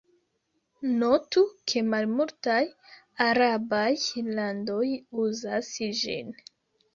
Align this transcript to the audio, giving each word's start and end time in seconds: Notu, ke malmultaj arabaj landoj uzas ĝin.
Notu, 1.01 1.43
ke 1.71 1.83
malmultaj 1.89 2.63
arabaj 3.27 3.85
landoj 4.39 4.83
uzas 5.27 5.71
ĝin. 6.01 6.35